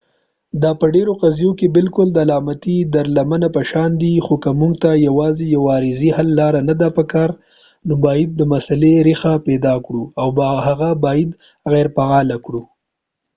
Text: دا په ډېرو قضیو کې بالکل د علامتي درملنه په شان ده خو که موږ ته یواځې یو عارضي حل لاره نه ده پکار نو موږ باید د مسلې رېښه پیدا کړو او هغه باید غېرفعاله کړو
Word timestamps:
دا 0.63 0.71
په 0.79 0.85
ډېرو 0.95 1.13
قضیو 1.23 1.51
کې 1.59 1.67
بالکل 1.77 2.07
د 2.11 2.17
علامتي 2.25 2.77
درملنه 2.93 3.47
په 3.55 3.61
شان 3.71 3.91
ده 4.01 4.11
خو 4.25 4.35
که 4.43 4.51
موږ 4.59 4.73
ته 4.83 4.91
یواځې 5.07 5.45
یو 5.55 5.63
عارضي 5.73 6.09
حل 6.17 6.29
لاره 6.39 6.61
نه 6.69 6.73
ده 6.81 6.89
پکار 6.97 7.29
نو 7.87 7.93
موږ 7.95 7.99
باید 8.07 8.29
د 8.35 8.41
مسلې 8.53 8.93
رېښه 9.07 9.33
پیدا 9.47 9.73
کړو 9.85 10.03
او 10.21 10.27
هغه 10.67 10.89
باید 11.05 11.29
غېرفعاله 11.71 12.37
کړو 12.45 12.61